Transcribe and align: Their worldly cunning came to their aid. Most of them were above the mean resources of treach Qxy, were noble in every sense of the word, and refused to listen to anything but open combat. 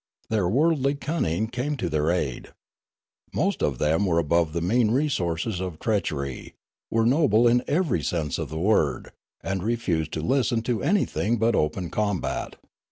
Their 0.31 0.49
worldly 0.49 0.95
cunning 0.95 1.45
came 1.45 1.77
to 1.77 1.87
their 1.87 2.09
aid. 2.09 2.53
Most 3.35 3.61
of 3.61 3.77
them 3.77 4.07
were 4.07 4.17
above 4.17 4.51
the 4.51 4.59
mean 4.59 4.89
resources 4.89 5.59
of 5.59 5.77
treach 5.77 6.11
Qxy, 6.11 6.53
were 6.89 7.05
noble 7.05 7.47
in 7.47 7.61
every 7.67 8.01
sense 8.01 8.39
of 8.39 8.49
the 8.49 8.57
word, 8.57 9.11
and 9.41 9.61
refused 9.61 10.11
to 10.13 10.21
listen 10.21 10.63
to 10.63 10.81
anything 10.81 11.37
but 11.37 11.53
open 11.55 11.91
combat. 11.91 12.55